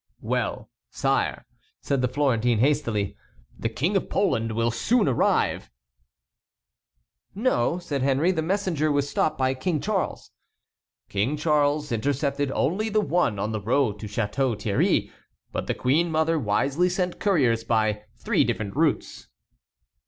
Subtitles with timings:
[0.23, 1.45] "Well, sire,"
[1.79, 3.15] said the Florentine, hastily,
[3.55, 5.69] "the King of Poland will soon arrive!"
[7.35, 10.31] "No," said Henry, "the messenger was stopped by King Charles."
[11.07, 15.11] "King Charles intercepted only the one on the road to Château Thierry.
[15.51, 19.27] But the queen mother wisely sent couriers by three different routes."